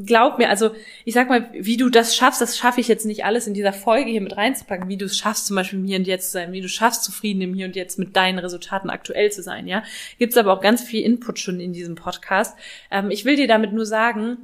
glaub 0.07 0.39
mir, 0.39 0.49
also 0.49 0.71
ich 1.05 1.13
sag 1.13 1.29
mal, 1.29 1.51
wie 1.53 1.77
du 1.77 1.89
das 1.89 2.15
schaffst, 2.15 2.41
das 2.41 2.57
schaffe 2.57 2.81
ich 2.81 2.87
jetzt 2.87 3.05
nicht 3.05 3.25
alles 3.25 3.49
in 3.49 3.55
dieser 3.55 3.73
Folge 3.73 4.13
hier 4.13 4.21
mit 4.21 4.37
reinzupacken, 4.37 4.89
wie 4.89 4.97
du 4.97 5.07
es 5.07 5.19
schaffst, 5.19 5.47
zum 5.47 5.57
Beispiel 5.57 5.81
im 5.81 5.87
Hier 5.87 5.99
und 5.99 6.07
Jetzt 6.07 6.27
zu 6.27 6.33
sein, 6.35 6.53
wie 6.53 6.61
du 6.61 6.69
schaffst, 6.69 7.03
zufrieden 7.03 7.43
im 7.43 7.55
Hier 7.55 7.67
und 7.67 7.75
Jetzt 7.75 7.99
mit 7.99 8.15
deinen 8.15 8.39
Resultaten 8.39 8.89
aktuell 8.89 9.33
zu 9.33 9.43
sein, 9.43 9.67
ja. 9.67 9.83
Gibt's 10.21 10.37
aber 10.37 10.53
auch 10.53 10.61
ganz 10.61 10.85
viel 10.85 11.05
Input 11.05 11.41
schon 11.41 11.59
in 11.59 11.73
diesem 11.73 11.97
Podcast. 11.97 12.57
Ähm, 12.93 13.11
ich 13.11 13.25
will 13.25 13.35
dir 13.35 13.49
damit 13.49 13.73
nur 13.73 13.87
sagen, 13.87 14.39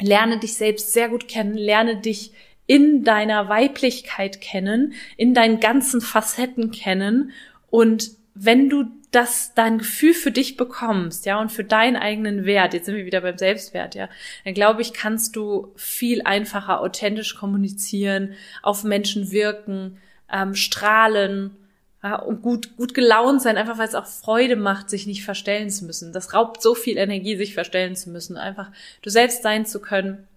lerne 0.00 0.38
dich 0.38 0.54
selbst 0.54 0.92
sehr 0.92 1.08
gut 1.08 1.26
kennen, 1.26 1.54
lerne 1.54 2.00
dich 2.00 2.30
in 2.70 3.02
deiner 3.02 3.48
Weiblichkeit 3.48 4.40
kennen, 4.40 4.92
in 5.16 5.34
deinen 5.34 5.58
ganzen 5.58 6.00
Facetten 6.00 6.70
kennen. 6.70 7.32
Und 7.68 8.12
wenn 8.34 8.70
du 8.70 8.84
das 9.10 9.54
dein 9.56 9.78
Gefühl 9.78 10.14
für 10.14 10.30
dich 10.30 10.56
bekommst, 10.56 11.26
ja, 11.26 11.40
und 11.40 11.50
für 11.50 11.64
deinen 11.64 11.96
eigenen 11.96 12.44
Wert, 12.44 12.72
jetzt 12.72 12.86
sind 12.86 12.94
wir 12.94 13.06
wieder 13.06 13.22
beim 13.22 13.38
Selbstwert, 13.38 13.96
ja, 13.96 14.08
dann 14.44 14.54
glaube 14.54 14.82
ich, 14.82 14.92
kannst 14.92 15.34
du 15.34 15.72
viel 15.74 16.22
einfacher 16.22 16.80
authentisch 16.80 17.34
kommunizieren, 17.34 18.34
auf 18.62 18.84
Menschen 18.84 19.32
wirken, 19.32 19.98
ähm, 20.32 20.54
strahlen, 20.54 21.56
ja, 22.04 22.20
und 22.20 22.40
gut, 22.40 22.76
gut 22.76 22.94
gelaunt 22.94 23.42
sein, 23.42 23.56
einfach 23.56 23.78
weil 23.78 23.88
es 23.88 23.96
auch 23.96 24.06
Freude 24.06 24.54
macht, 24.54 24.90
sich 24.90 25.08
nicht 25.08 25.24
verstellen 25.24 25.70
zu 25.70 25.86
müssen. 25.86 26.12
Das 26.12 26.34
raubt 26.34 26.62
so 26.62 26.76
viel 26.76 26.98
Energie, 26.98 27.34
sich 27.34 27.52
verstellen 27.52 27.96
zu 27.96 28.10
müssen. 28.10 28.36
Einfach 28.36 28.70
du 29.02 29.10
selbst 29.10 29.42
sein 29.42 29.66
zu 29.66 29.80
können, 29.80 30.28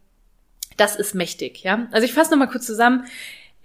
das 0.78 0.96
ist 0.96 1.16
mächtig, 1.16 1.64
ja. 1.64 1.88
Also 1.92 2.06
ich 2.06 2.14
fasse 2.14 2.32
nochmal 2.32 2.50
kurz 2.50 2.66
zusammen. 2.66 3.06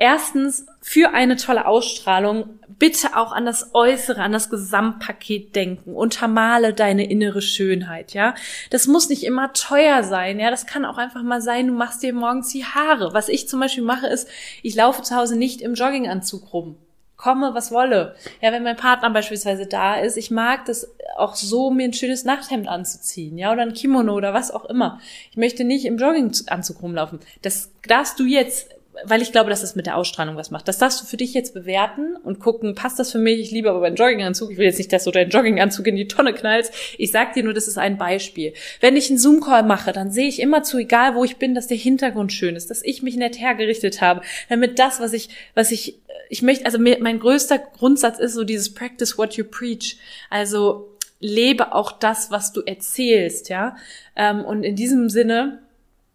Erstens, 0.00 0.64
für 0.80 1.12
eine 1.12 1.34
tolle 1.34 1.66
Ausstrahlung 1.66 2.60
bitte 2.78 3.16
auch 3.16 3.32
an 3.32 3.44
das 3.44 3.74
Äußere, 3.74 4.22
an 4.22 4.30
das 4.30 4.48
Gesamtpaket 4.48 5.56
denken. 5.56 5.92
Untermale 5.94 6.72
deine 6.72 7.10
innere 7.10 7.42
Schönheit, 7.42 8.14
ja. 8.14 8.36
Das 8.70 8.86
muss 8.86 9.08
nicht 9.08 9.24
immer 9.24 9.52
teuer 9.52 10.04
sein, 10.04 10.38
ja. 10.38 10.50
Das 10.50 10.66
kann 10.66 10.84
auch 10.84 10.98
einfach 10.98 11.24
mal 11.24 11.42
sein, 11.42 11.66
du 11.66 11.72
machst 11.72 12.04
dir 12.04 12.12
morgens 12.12 12.50
die 12.50 12.64
Haare. 12.64 13.12
Was 13.12 13.28
ich 13.28 13.48
zum 13.48 13.58
Beispiel 13.58 13.82
mache, 13.82 14.06
ist, 14.06 14.28
ich 14.62 14.76
laufe 14.76 15.02
zu 15.02 15.16
Hause 15.16 15.36
nicht 15.36 15.60
im 15.60 15.74
Jogginganzug 15.74 16.52
rum. 16.52 16.76
Komme, 17.18 17.52
was 17.52 17.72
wolle. 17.72 18.14
Ja, 18.40 18.52
wenn 18.52 18.62
mein 18.62 18.76
Partner 18.76 19.10
beispielsweise 19.10 19.66
da 19.66 19.96
ist, 19.96 20.16
ich 20.16 20.30
mag 20.30 20.64
das 20.66 20.94
auch 21.16 21.34
so, 21.34 21.70
mir 21.70 21.84
ein 21.84 21.92
schönes 21.92 22.24
Nachthemd 22.24 22.68
anzuziehen, 22.68 23.36
ja, 23.36 23.52
oder 23.52 23.62
ein 23.62 23.74
Kimono 23.74 24.14
oder 24.14 24.32
was 24.32 24.52
auch 24.52 24.64
immer. 24.64 25.00
Ich 25.32 25.36
möchte 25.36 25.64
nicht 25.64 25.84
im 25.84 25.98
Jogginganzug 25.98 26.80
rumlaufen. 26.80 27.18
Das 27.42 27.72
darfst 27.86 28.20
du 28.20 28.24
jetzt 28.24 28.70
weil 29.04 29.22
ich 29.22 29.32
glaube, 29.32 29.50
dass 29.50 29.60
das 29.60 29.76
mit 29.76 29.86
der 29.86 29.96
Ausstrahlung 29.96 30.36
was 30.36 30.50
macht. 30.50 30.68
Das 30.68 30.78
darfst 30.78 31.00
du 31.00 31.06
für 31.06 31.16
dich 31.16 31.34
jetzt 31.34 31.54
bewerten 31.54 32.16
und 32.16 32.40
gucken, 32.40 32.74
passt 32.74 32.98
das 32.98 33.12
für 33.12 33.18
mich? 33.18 33.38
Ich 33.40 33.50
liebe 33.50 33.70
aber 33.70 33.80
meinen 33.80 33.96
Jogginganzug. 33.96 34.50
Ich 34.50 34.58
will 34.58 34.66
jetzt 34.66 34.78
nicht, 34.78 34.92
dass 34.92 35.04
du 35.04 35.10
deinen 35.10 35.30
Jogginganzug 35.30 35.86
in 35.86 35.96
die 35.96 36.08
Tonne 36.08 36.32
knallst. 36.32 36.72
Ich 36.98 37.10
sag 37.10 37.34
dir 37.34 37.44
nur, 37.44 37.54
das 37.54 37.68
ist 37.68 37.78
ein 37.78 37.98
Beispiel. 37.98 38.54
Wenn 38.80 38.96
ich 38.96 39.08
einen 39.08 39.18
Zoom-Call 39.18 39.62
mache, 39.62 39.92
dann 39.92 40.10
sehe 40.10 40.28
ich 40.28 40.40
immer 40.40 40.62
zu, 40.62 40.78
egal 40.78 41.14
wo 41.14 41.24
ich 41.24 41.36
bin, 41.36 41.54
dass 41.54 41.66
der 41.66 41.76
Hintergrund 41.76 42.32
schön 42.32 42.56
ist, 42.56 42.70
dass 42.70 42.82
ich 42.82 43.02
mich 43.02 43.16
nett 43.16 43.38
hergerichtet 43.38 44.00
habe, 44.00 44.22
damit 44.48 44.78
das, 44.78 45.00
was 45.00 45.12
ich, 45.12 45.28
was 45.54 45.70
ich, 45.70 45.98
ich 46.28 46.42
möchte, 46.42 46.66
also 46.66 46.78
mein 46.78 47.18
größter 47.18 47.58
Grundsatz 47.58 48.18
ist 48.18 48.34
so 48.34 48.44
dieses 48.44 48.72
Practice 48.72 49.16
what 49.18 49.34
you 49.34 49.44
preach. 49.44 49.98
Also 50.30 50.96
lebe 51.20 51.74
auch 51.74 51.92
das, 51.92 52.30
was 52.30 52.52
du 52.52 52.62
erzählst, 52.62 53.48
ja. 53.48 53.76
Ähm, 54.16 54.44
und 54.44 54.62
in 54.62 54.76
diesem 54.76 55.08
Sinne, 55.08 55.60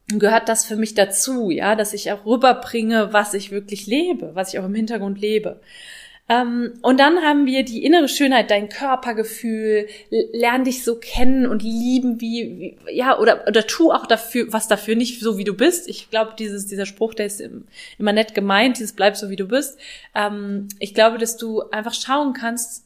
gehört 0.08 0.50
das 0.50 0.66
für 0.66 0.76
mich 0.76 0.94
dazu, 0.94 1.50
ja, 1.50 1.76
dass 1.76 1.94
ich 1.94 2.12
auch 2.12 2.26
rüberbringe, 2.26 3.14
was 3.14 3.34
ich 3.34 3.52
wirklich 3.52 3.88
lebe, 3.88 4.32
was 4.34 4.54
ich 4.54 4.60
auch 4.60 4.66
im 4.66 4.76
Hintergrund 4.76 5.20
lebe. 5.20 5.60
Ähm, 6.30 6.74
und 6.82 7.00
dann 7.00 7.22
haben 7.22 7.46
wir 7.46 7.64
die 7.64 7.84
innere 7.84 8.08
Schönheit, 8.08 8.50
dein 8.50 8.70
Körpergefühl, 8.70 9.88
lern 10.10 10.64
dich 10.64 10.84
so 10.84 10.96
kennen 10.96 11.46
und 11.46 11.64
lieben, 11.64 12.22
wie, 12.22 12.78
wie 12.88 12.96
ja, 12.96 13.20
oder, 13.20 13.46
oder 13.48 13.68
tu 13.68 13.92
auch 13.92 14.06
dafür, 14.06 14.48
was 14.50 14.70
dafür 14.70 14.96
nicht 14.96 15.20
so 15.20 15.38
wie 15.38 15.44
du 15.44 15.54
bist. 15.54 15.90
Ich 15.90 16.10
glaube, 16.10 16.34
dieses, 16.40 16.66
dieser 16.66 16.86
Spruch, 16.86 17.14
der 17.14 17.26
ist 17.26 17.44
immer 17.98 18.14
nett 18.14 18.34
gemeint, 18.34 18.78
dieses 18.78 18.94
bleib 18.94 19.18
so 19.18 19.30
wie 19.30 19.36
du 19.36 19.48
bist. 19.48 19.78
Ähm, 20.16 20.70
ich 20.80 20.94
glaube, 20.94 21.18
dass 21.18 21.36
du 21.36 21.62
einfach 21.72 21.94
schauen 21.94 22.34
kannst, 22.34 22.86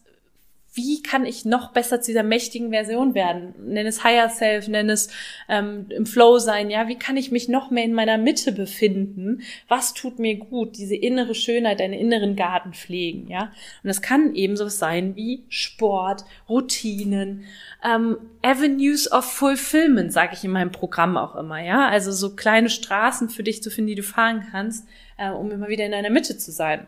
wie 0.74 1.02
kann 1.02 1.26
ich 1.26 1.44
noch 1.44 1.72
besser 1.72 2.00
zu 2.00 2.12
dieser 2.12 2.22
mächtigen 2.22 2.70
Version 2.70 3.14
werden? 3.14 3.54
Nenn 3.66 3.86
es 3.86 4.04
Higher 4.04 4.28
Self, 4.28 4.68
nenn 4.68 4.88
es 4.90 5.08
ähm, 5.48 5.86
im 5.90 6.06
Flow 6.06 6.38
sein, 6.38 6.70
ja, 6.70 6.86
wie 6.88 6.98
kann 6.98 7.16
ich 7.16 7.32
mich 7.32 7.48
noch 7.48 7.70
mehr 7.70 7.84
in 7.84 7.94
meiner 7.94 8.18
Mitte 8.18 8.52
befinden? 8.52 9.42
Was 9.66 9.94
tut 9.94 10.18
mir 10.18 10.36
gut? 10.36 10.76
Diese 10.76 10.94
innere 10.94 11.34
Schönheit, 11.34 11.80
einen 11.80 11.94
inneren 11.94 12.36
Garten 12.36 12.74
pflegen, 12.74 13.28
ja. 13.28 13.52
Und 13.82 13.88
das 13.88 14.02
kann 14.02 14.34
eben 14.34 14.56
so 14.56 14.68
sein 14.68 15.16
wie 15.16 15.44
Sport, 15.48 16.24
Routinen, 16.48 17.44
ähm, 17.82 18.18
Avenues 18.42 19.10
of 19.10 19.24
Fulfillment, 19.24 20.12
sage 20.12 20.34
ich 20.34 20.44
in 20.44 20.52
meinem 20.52 20.70
Programm 20.70 21.16
auch 21.16 21.34
immer, 21.34 21.60
ja. 21.60 21.88
Also 21.88 22.12
so 22.12 22.36
kleine 22.36 22.70
Straßen 22.70 23.30
für 23.30 23.42
dich 23.42 23.62
zu 23.62 23.70
finden, 23.70 23.88
die 23.88 23.94
du 23.96 24.02
fahren 24.02 24.46
kannst, 24.52 24.86
äh, 25.16 25.30
um 25.30 25.50
immer 25.50 25.68
wieder 25.68 25.86
in 25.86 25.92
deiner 25.92 26.10
Mitte 26.10 26.38
zu 26.38 26.52
sein. 26.52 26.86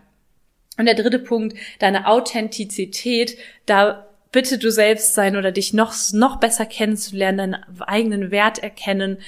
Und 0.81 0.87
der 0.87 0.95
dritte 0.95 1.19
Punkt, 1.19 1.59
deine 1.79 2.07
Authentizität, 2.07 3.37
da 3.67 4.07
bitte 4.33 4.57
du 4.57 4.71
selbst 4.71 5.13
sein 5.13 5.37
oder 5.37 5.53
dich 5.53 5.75
noch, 5.75 5.93
noch 6.15 6.41
besser 6.41 6.65
kennenzulernen, 6.65 7.37
deinen 7.37 7.83
eigenen 7.83 8.31
Wert 8.31 8.61
erkennen, 8.61 9.19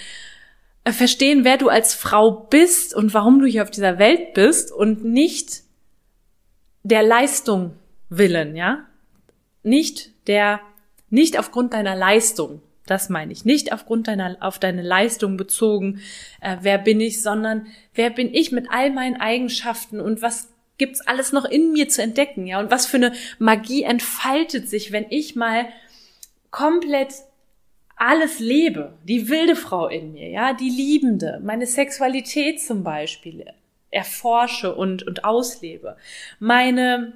äh, 0.85 0.93
verstehen, 0.93 1.45
wer 1.45 1.59
du 1.59 1.69
als 1.69 1.93
Frau 1.93 2.31
bist 2.49 2.95
und 2.95 3.13
warum 3.13 3.39
du 3.39 3.45
hier 3.45 3.65
auf 3.65 3.71
dieser 3.71 3.99
Welt 3.99 4.33
bist 4.33 4.73
und 4.73 5.05
nicht 5.05 5.61
der 6.85 7.03
Leistung 7.03 7.77
willen, 8.09 8.57
ja? 8.57 8.87
Nicht 9.63 10.09
der, 10.29 10.59
nicht 11.11 11.39
aufgrund 11.39 11.75
deiner 11.75 11.97
Leistung. 11.97 12.63
Das 12.87 13.11
meine 13.11 13.31
ich. 13.31 13.45
Nicht 13.45 13.75
aufgrund 13.75 14.09
deiner, 14.09 14.39
auf 14.41 14.59
deine 14.59 14.81
Leistung 14.81 15.37
bezogen, 15.37 16.01
äh, 16.41 16.57
wer 16.63 16.79
bin 16.79 16.99
ich, 16.99 17.21
sondern 17.21 17.67
wer 17.93 18.09
bin 18.09 18.33
ich 18.33 18.53
mit 18.53 18.69
all 18.71 18.91
meinen 18.91 19.21
Eigenschaften 19.21 20.01
und 20.01 20.23
was 20.23 20.52
gibt's 20.83 21.01
alles 21.01 21.31
noch 21.31 21.45
in 21.45 21.71
mir 21.71 21.89
zu 21.89 22.03
entdecken, 22.03 22.45
ja? 22.45 22.59
Und 22.59 22.73
was 22.73 22.87
für 22.87 22.97
eine 22.97 23.13
Magie 23.39 23.85
entfaltet 23.85 24.69
sich, 24.69 24.91
wenn 24.91 25.07
ich 25.11 25.37
mal 25.37 25.69
komplett 26.51 27.15
alles 27.95 28.41
lebe, 28.41 28.95
die 29.05 29.29
wilde 29.29 29.55
Frau 29.55 29.87
in 29.87 30.11
mir, 30.13 30.29
ja, 30.29 30.55
die 30.55 30.71
Liebende, 30.71 31.41
meine 31.45 31.67
Sexualität 31.67 32.61
zum 32.61 32.83
Beispiel 32.83 33.47
erforsche 33.93 34.75
und, 34.75 35.07
und 35.07 35.25
auslebe, 35.25 35.97
meine, 36.41 37.13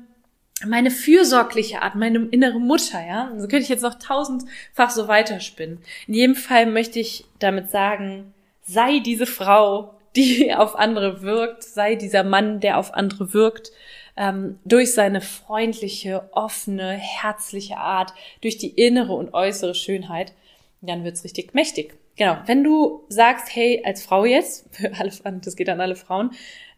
meine 0.65 0.93
fürsorgliche 0.93 1.83
Art, 1.83 1.97
meine 1.97 2.29
innere 2.31 2.61
Mutter, 2.61 3.05
ja, 3.05 3.33
so 3.37 3.49
könnte 3.49 3.65
ich 3.65 3.69
jetzt 3.69 3.83
noch 3.83 3.99
tausendfach 3.99 4.91
so 4.91 5.09
weiterspinnen. 5.09 5.79
In 6.07 6.15
jedem 6.15 6.37
Fall 6.37 6.67
möchte 6.67 7.01
ich 7.01 7.25
damit 7.41 7.69
sagen, 7.69 8.33
sei 8.63 9.01
diese 9.01 9.27
Frau, 9.27 9.96
die 10.17 10.55
auf 10.57 10.77
andere 10.77 11.23
wirkt, 11.23 11.63
sei 11.63 11.95
dieser 11.95 12.25
Mann, 12.25 12.61
der 12.61 12.79
auf 12.79 12.95
andere 12.95 13.33
wirkt, 13.33 13.71
ähm, 14.17 14.59
durch 14.65 14.95
seine 14.95 15.21
freundliche, 15.21 16.29
offene, 16.33 16.93
herzliche 16.93 17.77
Art, 17.77 18.15
durch 18.41 18.57
die 18.57 18.71
innere 18.71 19.13
und 19.13 19.35
äußere 19.35 19.75
Schönheit, 19.75 20.33
dann 20.81 21.05
wird's 21.05 21.25
richtig 21.25 21.55
mächtig. 21.55 21.95
Genau. 22.17 22.39
Wenn 22.47 22.65
du 22.65 23.05
sagst, 23.09 23.55
hey, 23.55 23.83
als 23.85 24.03
Frau 24.03 24.25
jetzt, 24.25 24.67
für 24.75 24.93
alle 24.95 25.13
das 25.43 25.57
geht 25.57 25.69
an 25.69 25.81
alle 25.81 25.97
Frauen, 25.97 26.31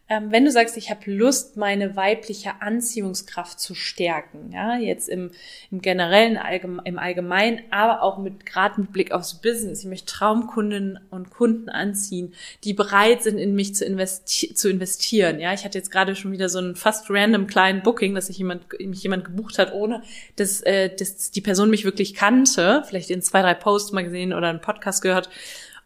ähm, 0.09 0.31
wenn 0.31 0.43
du 0.43 0.51
sagst, 0.51 0.75
ich 0.75 0.89
habe 0.89 1.11
Lust, 1.11 1.55
meine 1.55 1.95
weibliche 1.95 2.61
Anziehungskraft 2.61 3.59
zu 3.59 3.75
stärken, 3.75 4.51
ja, 4.51 4.75
jetzt 4.77 5.07
im, 5.07 5.29
im 5.69 5.81
generellen, 5.81 6.37
allgeme 6.37 6.81
im 6.85 6.97
Allgemeinen, 6.97 7.59
aber 7.69 8.01
auch 8.01 8.17
mit 8.17 8.43
gerade 8.43 8.81
mit 8.81 8.91
Blick 8.91 9.11
aufs 9.11 9.35
Business. 9.35 9.81
Ich 9.81 9.85
möchte 9.85 10.07
Traumkunden 10.07 10.99
und 11.11 11.29
Kunden 11.29 11.69
anziehen, 11.69 12.33
die 12.63 12.73
bereit 12.73 13.21
sind, 13.21 13.37
in 13.37 13.53
mich 13.53 13.75
zu, 13.75 13.85
investi 13.85 14.55
zu 14.55 14.69
investieren. 14.69 15.39
Ja, 15.39 15.53
ich 15.53 15.63
hatte 15.63 15.77
jetzt 15.77 15.91
gerade 15.91 16.15
schon 16.15 16.31
wieder 16.31 16.49
so 16.49 16.57
einen 16.57 16.75
fast 16.75 17.11
random 17.11 17.45
kleinen 17.45 17.83
Booking, 17.83 18.15
dass 18.15 18.27
sich 18.27 18.39
jemand, 18.39 18.65
mich 18.79 19.03
jemand 19.03 19.25
gebucht 19.25 19.59
hat, 19.59 19.73
ohne 19.73 20.01
dass, 20.37 20.61
äh, 20.61 20.89
dass 20.95 21.29
die 21.29 21.41
Person 21.41 21.69
mich 21.69 21.85
wirklich 21.85 22.15
kannte, 22.15 22.83
vielleicht 22.87 23.11
in 23.11 23.21
zwei, 23.21 23.43
drei 23.43 23.53
Posts 23.53 23.91
mal 23.91 24.03
gesehen 24.03 24.33
oder 24.33 24.49
einen 24.49 24.61
Podcast 24.61 25.03
gehört 25.03 25.29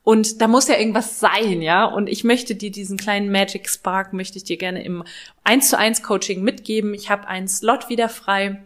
und 0.04 0.42
da 0.42 0.48
muss 0.48 0.68
ja 0.68 0.78
irgendwas 0.78 1.20
sein, 1.20 1.62
ja. 1.62 1.86
Und 1.86 2.08
ich 2.08 2.24
möchte 2.24 2.56
dir 2.56 2.72
diesen 2.72 2.98
kleinen 2.98 3.32
Magic 3.32 3.70
Spark, 3.70 4.12
möchte 4.14 4.38
ich 4.38 4.44
dir 4.44 4.58
gerne 4.58 4.84
im 4.84 5.04
1 5.46 5.70
zu 5.70 5.78
1 5.78 6.04
Coaching 6.04 6.44
mitgeben. 6.44 6.94
Ich 6.94 7.10
habe 7.10 7.28
einen 7.28 7.48
Slot 7.48 7.90
wieder 7.90 8.10
frei 8.10 8.64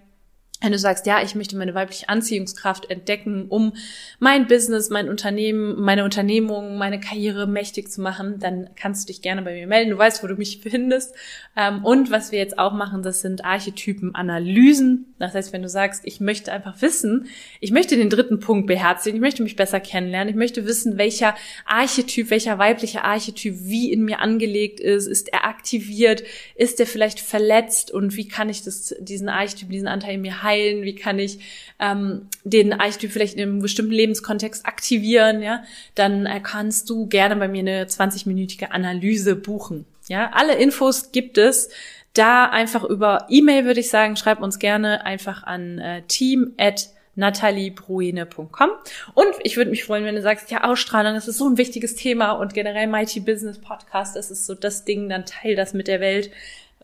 wenn 0.60 0.72
du 0.72 0.80
sagst, 0.80 1.06
ja, 1.06 1.22
ich 1.22 1.36
möchte 1.36 1.56
meine 1.56 1.76
weibliche 1.76 2.10
Anziehungskraft 2.10 2.90
entdecken, 2.90 3.46
um 3.48 3.74
mein 4.18 4.48
Business, 4.48 4.90
mein 4.90 5.08
Unternehmen, 5.08 5.80
meine 5.80 6.04
Unternehmung, 6.04 6.80
meine 6.80 7.00
Karriere 7.00 7.46
mächtig 7.46 7.92
zu 7.92 8.02
machen, 8.02 8.40
dann 8.40 8.72
kannst 8.76 9.04
du 9.04 9.14
dich 9.14 9.22
gerne 9.22 9.44
bei 9.44 9.54
mir 9.54 9.68
melden. 9.68 9.92
Du 9.92 9.98
weißt, 10.00 10.24
wo 10.24 10.28
du 10.28 10.34
mich 10.34 10.60
findest. 10.64 11.14
Ähm, 11.56 11.86
und 11.86 12.10
was 12.10 12.32
wir 12.32 12.40
jetzt 12.40 12.58
auch 12.58 12.74
machen, 12.74 13.04
das 13.04 13.22
sind 13.22 13.46
Archetypen-Analysen. 13.46 15.14
Das 15.20 15.36
heißt, 15.36 15.54
wenn 15.54 15.62
du 15.62 15.70
sagst, 15.70 16.02
ich 16.06 16.20
möchte 16.20 16.52
einfach 16.52 16.82
wissen, 16.82 17.28
ich 17.60 17.72
möchte 17.72 17.96
den 17.96 18.10
dritten 18.10 18.40
Punkt 18.40 18.66
beherzigen, 18.66 19.18
ich 19.18 19.22
möchte 19.22 19.44
mich 19.44 19.56
besser 19.56 19.80
kennenlernen, 19.80 20.30
ich 20.30 20.36
möchte 20.36 20.66
wissen, 20.66 20.98
welcher 20.98 21.36
Archetyp, 21.66 22.32
welcher 22.32 22.58
weibliche 22.58 23.04
Archetyp 23.04 23.56
wie 23.60 23.92
in 23.92 24.06
mir 24.06 24.20
angelegt 24.22 24.80
ist, 24.80 25.06
ist 25.06 25.32
er 25.32 25.46
aktiviert, 25.46 26.24
ist 26.56 26.80
er 26.80 26.88
vielleicht 26.88 27.20
verletzt 27.20 27.92
und 27.92 28.16
wie 28.16 28.28
kann 28.28 28.50
ich 28.50 28.64
das, 28.64 28.96
diesen 29.00 29.30
Archetyp, 29.30 29.70
diesen 29.70 29.88
Anteil 29.88 30.16
in 30.16 30.22
mir 30.22 30.42
heilen, 30.48 30.84
wie 30.84 30.96
kann 30.96 31.20
ich 31.20 31.40
ähm, 31.80 32.28
den 32.44 32.74
Archetyp 32.74 33.12
vielleicht 33.12 33.36
in 33.36 33.42
einem 33.42 33.62
bestimmten 33.62 33.92
Lebenskontext 33.92 34.66
aktivieren, 34.66 35.42
ja, 35.42 35.64
dann 35.96 36.26
äh, 36.26 36.40
kannst 36.42 36.90
du 36.90 37.08
gerne 37.08 37.36
bei 37.36 37.48
mir 37.48 37.60
eine 37.60 37.86
20-minütige 37.86 38.72
Analyse 38.72 39.36
buchen. 39.36 39.86
Ja, 40.08 40.32
alle 40.34 40.56
Infos 40.56 41.12
gibt 41.12 41.38
es 41.38 41.70
da 42.14 42.46
einfach 42.46 42.84
über 42.84 43.28
E-Mail 43.30 43.66
würde 43.66 43.80
ich 43.80 43.90
sagen, 43.90 44.16
schreib 44.16 44.42
uns 44.42 44.60
gerne 44.60 45.06
einfach 45.06 45.44
an 45.44 45.78
äh, 45.80 46.02
team 46.08 46.54
at 46.58 46.90
nataliebruine.com. 47.16 48.70
Und 49.16 49.28
ich 49.44 49.58
würde 49.58 49.72
mich 49.72 49.84
freuen, 49.84 50.06
wenn 50.06 50.16
du 50.16 50.22
sagst, 50.22 50.52
ja, 50.52 50.64
Ausstrahlung, 50.64 51.16
das 51.16 51.28
ist 51.28 51.40
so 51.40 51.50
ein 51.50 51.58
wichtiges 51.58 51.96
Thema 51.96 52.34
und 52.34 52.54
generell 52.54 52.88
Mighty 52.88 53.20
Business 53.20 53.60
Podcast, 53.60 54.16
das 54.16 54.32
ist 54.32 54.46
so 54.46 54.54
das 54.54 54.86
Ding, 54.86 55.10
dann 55.10 55.26
teil 55.26 55.56
das 55.56 55.74
mit 55.74 55.88
der 55.88 56.00
Welt. 56.00 56.32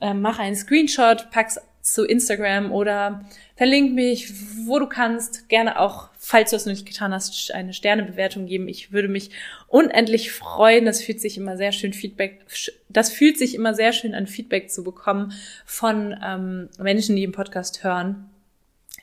Ähm, 0.02 0.22
mach 0.22 0.40
einen 0.40 0.56
Screenshot, 0.56 1.30
pack's 1.32 1.60
zu 1.84 2.06
Instagram 2.06 2.72
oder 2.72 3.26
verlink 3.58 3.94
mich, 3.94 4.34
wo 4.66 4.80
du 4.80 4.88
kannst. 4.88 5.50
Gerne 5.50 5.80
auch, 5.80 6.10
falls 6.18 6.50
du 6.50 6.56
es 6.56 6.66
noch 6.66 6.72
nicht 6.72 6.88
getan 6.88 7.14
hast, 7.14 7.54
eine 7.54 7.74
Sternebewertung 7.74 8.48
geben. 8.48 8.70
Ich 8.70 8.94
würde 8.94 9.10
mich 9.10 9.32
unendlich 9.68 10.32
freuen. 10.32 10.86
Das 10.86 11.04
fühlt 11.04 11.20
sich 11.20 11.38
immer 11.38 11.58
sehr 11.58 11.74
schön 11.74 11.94
Feedback, 11.94 12.40
das 12.88 13.12
fühlt 13.12 13.38
sich 13.38 13.54
immer 13.54 13.74
sehr 13.74 13.92
schön 13.92 14.16
an 14.16 14.28
Feedback 14.28 14.72
zu 14.72 14.84
bekommen 14.84 15.34
von 15.66 16.18
ähm, 16.24 16.70
Menschen, 16.80 17.18
die 17.18 17.24
im 17.24 17.34
Podcast 17.34 17.84
hören. 17.84 18.30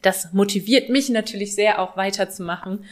Das 0.01 0.33
motiviert 0.33 0.89
mich 0.89 1.11
natürlich 1.11 1.55
sehr, 1.55 1.81
auch 1.81 1.99
weiterzumachen. 1.99 2.87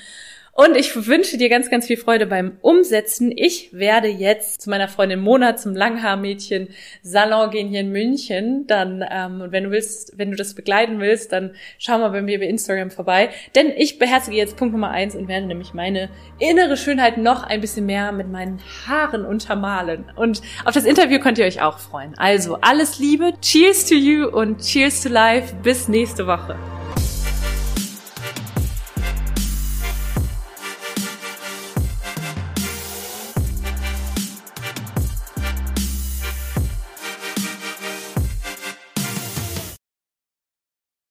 Und 0.61 0.77
ich 0.77 1.07
wünsche 1.07 1.39
dir 1.39 1.49
ganz, 1.49 1.71
ganz 1.71 1.87
viel 1.87 1.97
Freude 1.97 2.27
beim 2.27 2.57
Umsetzen. 2.63 3.31
Ich 3.33 3.73
werde 3.73 4.09
jetzt 4.09 4.61
zu 4.61 4.71
meiner 4.71 4.89
Freundin 4.89 5.21
Mona 5.21 5.55
zum 5.55 5.77
Langhaarmädchen 5.77 6.71
Salon 7.01 7.51
gehen 7.51 7.69
hier 7.69 7.79
in 7.79 7.93
München. 7.93 8.67
Dann, 8.67 9.05
ähm, 9.09 9.41
und 9.41 9.53
wenn 9.53 9.63
du 9.63 9.71
willst, 9.71 10.19
wenn 10.19 10.33
du 10.33 10.37
das 10.37 10.55
begleiten 10.55 10.99
willst, 10.99 11.31
dann 11.31 11.55
schau 11.79 11.99
mal 11.99 12.09
bei 12.09 12.23
mir 12.23 12.41
bei 12.41 12.47
Instagram 12.47 12.91
vorbei. 12.91 13.31
Denn 13.55 13.71
ich 13.77 14.01
beherzige 14.01 14.37
jetzt 14.37 14.57
Punkt 14.57 14.73
Nummer 14.73 14.91
eins 14.91 15.15
und 15.15 15.29
werde 15.29 15.47
nämlich 15.47 15.75
meine 15.75 16.11
innere 16.41 16.77
Schönheit 16.77 17.19
noch 17.19 17.45
ein 17.45 17.61
bisschen 17.61 17.87
mehr 17.87 18.11
mit 18.11 18.29
meinen 18.29 18.61
Haaren 18.85 19.25
untermalen. 19.25 20.07
Und 20.17 20.43
auf 20.65 20.75
das 20.75 20.87
Interview 20.87 21.21
könnt 21.21 21.39
ihr 21.39 21.47
euch 21.47 21.63
auch 21.63 21.79
freuen. 21.79 22.15
Also 22.19 22.59
alles 22.63 22.99
Liebe, 22.99 23.33
cheers 23.41 23.89
to 23.89 23.95
you 23.95 24.27
und 24.27 24.61
cheers 24.61 25.05
to 25.05 25.09
life. 25.09 25.55
Bis 25.63 25.87
nächste 25.87 26.27
Woche. 26.27 26.57